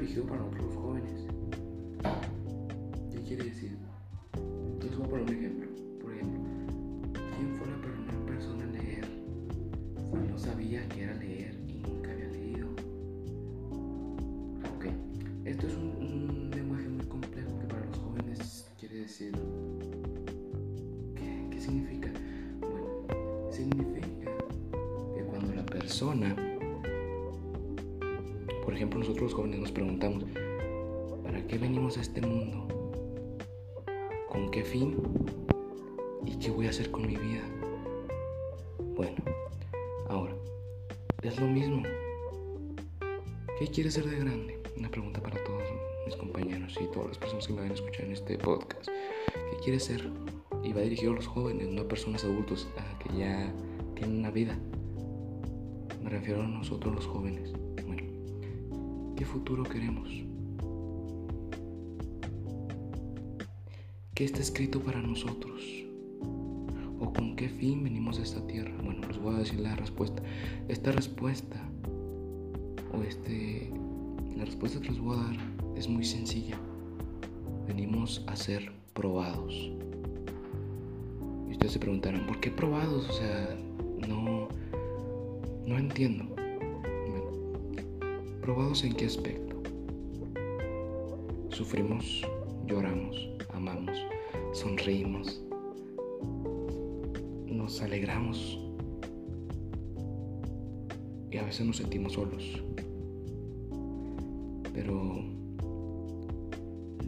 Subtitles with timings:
[0.00, 1.26] dirigido para otros jóvenes.
[3.12, 3.76] ¿Qué quiere decir?
[4.80, 5.68] Les voy a poner un ejemplo.
[6.00, 6.40] Por ejemplo,
[7.12, 9.04] ¿quién fue la primera persona en leer
[10.10, 12.68] si no sabía que era leer y nunca había leído?
[14.74, 14.86] Ok,
[15.44, 19.32] esto es un, un lenguaje muy complejo que para los jóvenes quiere decir...
[21.14, 22.10] ¿Qué, qué significa?
[22.60, 24.30] Bueno, significa
[25.14, 26.49] que cuando la persona
[28.70, 30.22] por ejemplo, nosotros los jóvenes nos preguntamos,
[31.24, 32.68] ¿para qué venimos a este mundo?
[34.28, 34.96] ¿Con qué fin?
[36.24, 37.42] ¿Y qué voy a hacer con mi vida?
[38.94, 39.16] Bueno,
[40.08, 40.36] ahora,
[41.20, 41.82] es lo mismo.
[43.58, 44.62] ¿Qué quieres ser de grande?
[44.76, 45.64] Una pregunta para todos
[46.06, 48.86] mis compañeros y todas las personas que me van a escuchar en este podcast.
[48.86, 50.08] ¿Qué quieres ser?
[50.62, 53.52] Y va dirigido a los jóvenes, no a personas adultos a que ya
[53.96, 54.56] tienen una vida.
[56.04, 57.52] Me refiero a nosotros los jóvenes.
[59.20, 60.08] ¿Qué futuro queremos?
[64.14, 65.62] ¿Qué está escrito para nosotros?
[66.98, 68.72] ¿O con qué fin venimos a esta tierra?
[68.82, 70.22] Bueno, les voy a decir la respuesta.
[70.68, 71.62] Esta respuesta,
[72.94, 73.70] o este,
[74.38, 75.36] la respuesta que les voy a dar
[75.76, 76.58] es muy sencilla.
[77.68, 79.70] Venimos a ser probados.
[81.46, 83.06] Y ustedes se preguntarán, ¿por qué probados?
[83.06, 83.54] O sea,
[84.08, 84.48] no,
[85.66, 86.39] no entiendo.
[88.40, 89.62] ¿Probados en qué aspecto?
[91.50, 92.22] Sufrimos,
[92.66, 93.98] lloramos, amamos,
[94.52, 95.42] sonreímos,
[97.46, 98.58] nos alegramos
[101.30, 102.62] y a veces nos sentimos solos.
[104.72, 105.22] Pero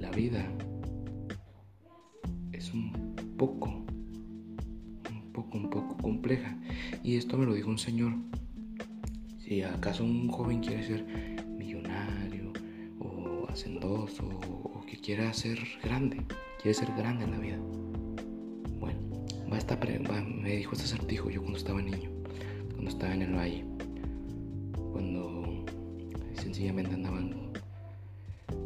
[0.00, 0.44] la vida
[2.52, 3.68] es un poco,
[5.10, 6.58] un poco, un poco compleja.
[7.04, 8.14] Y esto me lo dijo un señor
[9.50, 11.04] si acaso un joven quiere ser
[11.58, 12.52] millonario
[13.00, 14.22] o hacendoso
[14.62, 16.18] o que quiera ser grande,
[16.62, 17.58] quiere ser grande en la vida.
[18.78, 19.00] Bueno,
[19.52, 22.10] va esta me dijo este acertijo yo cuando estaba niño,
[22.74, 23.64] cuando estaba en el valle,
[24.92, 25.64] cuando
[26.34, 27.34] sencillamente andaban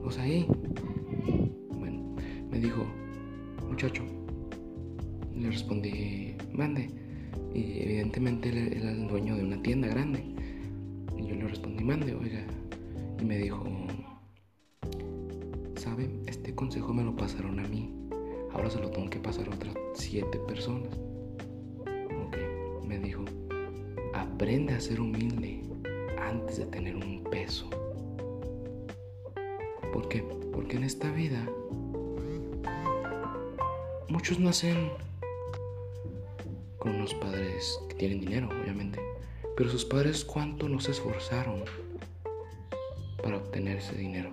[0.02, 0.46] pues ahí.
[1.78, 2.14] Bueno,
[2.50, 2.84] me dijo,
[3.70, 4.02] muchacho,
[5.34, 6.90] le respondí, mande.
[7.54, 10.34] Y evidentemente él era el dueño de una tienda grande.
[11.84, 12.42] Mande, oiga.
[13.20, 13.62] Y me dijo,
[15.76, 16.08] ¿sabe?
[16.26, 17.92] Este consejo me lo pasaron a mí.
[18.54, 20.98] Ahora se lo tengo que pasar a otras siete personas.
[22.26, 22.38] Ok,
[22.86, 23.26] me dijo,
[24.14, 25.60] aprende a ser humilde
[26.18, 27.68] antes de tener un peso.
[29.92, 30.22] ¿Por qué?
[30.54, 31.46] Porque en esta vida
[34.08, 34.88] muchos nacen
[36.78, 39.03] con unos padres que tienen dinero, obviamente.
[39.56, 41.64] Pero sus padres cuánto nos esforzaron
[43.22, 44.30] para obtener ese dinero,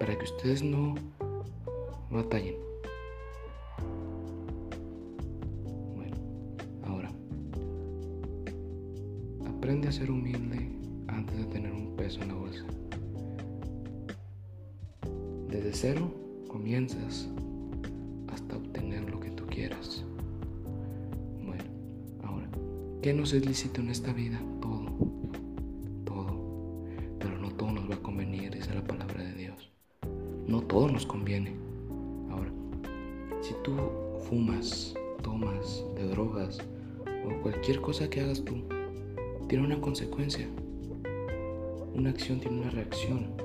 [0.00, 0.96] para que ustedes no
[2.10, 2.56] batallen.
[5.94, 6.16] Bueno,
[6.82, 7.12] ahora,
[9.46, 10.68] aprende a ser humilde
[11.06, 12.64] antes de tener un peso en la bolsa.
[15.48, 16.12] Desde cero
[16.48, 17.28] comienzas
[18.26, 20.04] hasta obtener lo que tú quieras.
[21.44, 21.62] Bueno,
[22.24, 22.48] ahora,
[23.02, 24.40] ¿qué nos es lícito en esta vida?
[30.74, 31.52] No todo nos conviene.
[32.32, 32.50] Ahora,
[33.40, 33.76] si tú
[34.28, 34.92] fumas,
[35.22, 36.58] tomas de drogas
[37.24, 38.56] o cualquier cosa que hagas tú,
[39.46, 40.48] tiene una consecuencia.
[41.94, 43.36] Una acción tiene una reacción.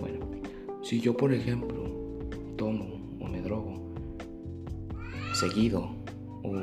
[0.00, 0.26] Bueno,
[0.82, 1.84] si yo por ejemplo
[2.56, 3.80] tomo o me drogo
[5.34, 5.88] seguido
[6.42, 6.56] o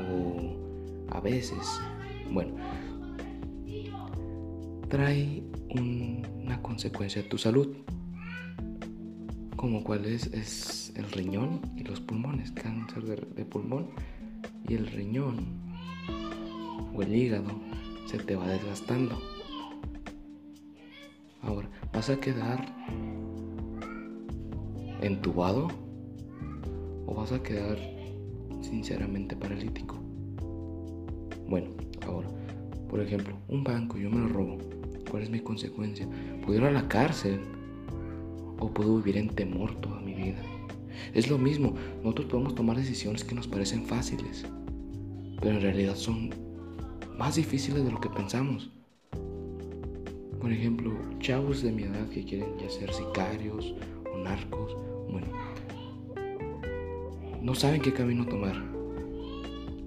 [1.08, 1.80] a veces,
[2.30, 2.56] bueno,
[4.90, 7.74] trae una consecuencia a tu salud
[9.60, 13.88] como cuál es, el riñón y los pulmones, cáncer de, pulmón
[14.66, 15.48] y el riñón
[16.96, 17.50] o el hígado
[18.06, 19.20] se te va desgastando.
[21.42, 22.74] Ahora, ¿vas a quedar
[25.02, 25.68] entubado
[27.06, 27.78] o vas a quedar
[28.62, 29.96] sinceramente paralítico?
[31.50, 31.72] Bueno,
[32.08, 32.30] ahora,
[32.90, 34.58] por ejemplo, un banco, yo me lo robo.
[35.12, 36.08] ¿Cuál es mi consecuencia?
[36.46, 37.59] Puedo a la cárcel
[38.60, 40.42] o puedo vivir en temor toda mi vida.
[41.14, 41.74] Es lo mismo,
[42.04, 44.46] nosotros podemos tomar decisiones que nos parecen fáciles,
[45.42, 46.30] pero en realidad son
[47.18, 48.72] más difíciles de lo que pensamos.
[50.40, 53.76] Por ejemplo, chavos de mi edad que quieren ya ser sicarios
[54.14, 54.76] o narcos,
[55.10, 55.28] bueno,
[57.42, 58.56] no saben qué camino tomar.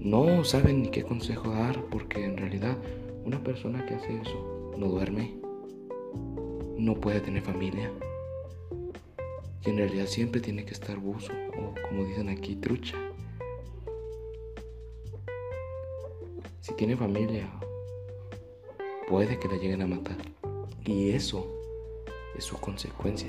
[0.01, 2.77] No saben ni qué consejo dar porque en realidad
[3.25, 5.35] una persona que hace eso no duerme,
[6.77, 7.91] no puede tener familia.
[9.65, 12.97] Y en realidad siempre tiene que estar buzo o como dicen aquí, trucha.
[16.61, 17.49] Si tiene familia,
[19.09, 20.17] puede que la lleguen a matar.
[20.85, 21.47] Y eso
[22.37, 23.29] es su consecuencia.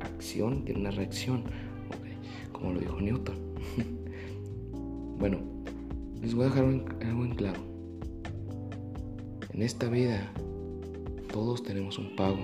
[0.00, 1.44] Acción tiene una reacción,
[2.52, 3.36] como lo dijo Newton.
[5.18, 5.38] bueno,
[6.20, 7.60] les voy a dejar algo en claro.
[9.52, 10.32] En esta vida
[11.32, 12.40] todos tenemos un pago.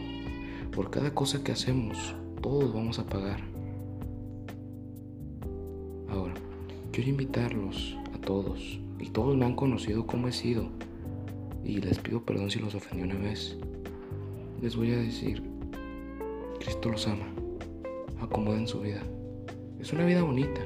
[0.73, 3.41] Por cada cosa que hacemos, todos vamos a pagar.
[6.09, 6.35] Ahora,
[6.93, 10.69] quiero invitarlos a todos, y todos me han conocido como he sido,
[11.65, 13.57] y les pido perdón si los ofendí una vez.
[14.63, 15.43] Les voy a decir,
[16.61, 17.27] Cristo los ama,
[18.21, 19.03] acomoden su vida.
[19.81, 20.61] Es una vida bonita.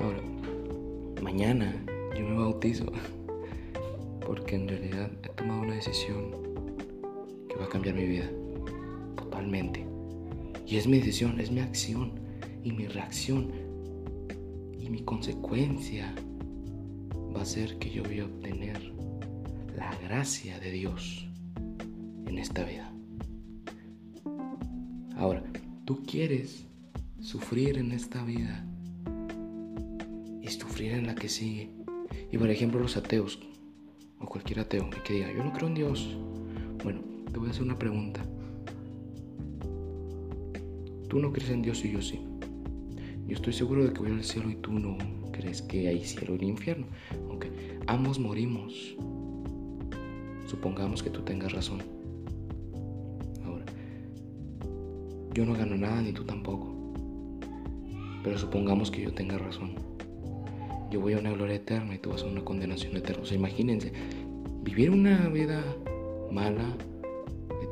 [0.00, 0.20] Ahora,
[1.22, 1.74] mañana
[2.18, 2.86] yo me bautizo,
[4.26, 6.32] porque en realidad he tomado una decisión
[7.48, 8.28] que va a cambiar mi vida.
[9.16, 9.91] Totalmente.
[10.72, 12.12] Y es mi decisión, es mi acción
[12.64, 13.52] y mi reacción
[14.80, 16.14] y mi consecuencia
[17.36, 18.80] va a ser que yo voy a obtener
[19.76, 21.28] la gracia de Dios
[22.24, 22.90] en esta vida.
[25.16, 25.44] Ahora,
[25.84, 26.64] tú quieres
[27.20, 28.64] sufrir en esta vida
[30.40, 31.68] y sufrir en la que sigue.
[32.30, 33.40] Y por ejemplo los ateos,
[34.18, 36.16] o cualquier ateo que diga, yo no creo en Dios.
[36.82, 38.24] Bueno, te voy a hacer una pregunta.
[41.12, 42.20] Tú no crees en Dios y yo sí.
[43.26, 44.96] Yo estoy seguro de que voy al cielo y tú no
[45.30, 46.86] crees que hay cielo y infierno.
[47.28, 47.50] Aunque
[47.86, 48.96] ambos morimos.
[50.46, 51.82] Supongamos que tú tengas razón.
[53.44, 53.66] Ahora,
[55.34, 56.74] yo no gano nada ni tú tampoco.
[58.24, 59.74] Pero supongamos que yo tenga razón.
[60.90, 63.22] Yo voy a una gloria eterna y tú vas a una condenación eterna.
[63.22, 63.92] O sea, imagínense,
[64.62, 65.62] vivir una vida
[66.30, 66.74] mala,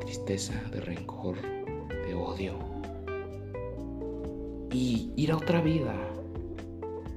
[0.01, 1.37] tristeza, de rencor,
[2.05, 2.70] de odio.
[4.71, 5.93] Y ir a otra vida,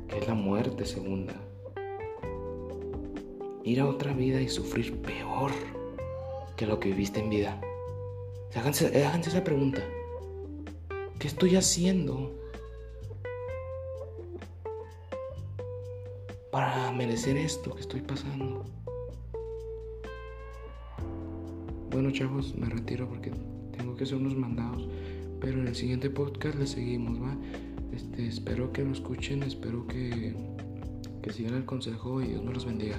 [0.08, 1.34] que es la muerte segunda.
[3.62, 5.52] Ir a otra vida y sufrir peor
[6.56, 7.60] que lo que viviste en vida.
[8.54, 9.82] Háganse, háganse esa pregunta.
[11.18, 12.38] ¿Qué estoy haciendo
[16.50, 18.64] para merecer esto que estoy pasando?
[21.90, 23.30] Bueno chavos, me retiro porque
[23.76, 24.88] tengo que hacer unos mandados
[25.44, 27.36] pero en el siguiente podcast le seguimos, ¿va?
[27.92, 30.34] Este, espero que nos escuchen, espero que,
[31.22, 32.98] que sigan el consejo y Dios me los bendiga.